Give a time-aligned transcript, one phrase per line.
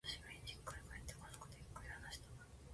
[0.03, 2.23] 久しぶりに実家へ帰って、家族とゆっくり話した。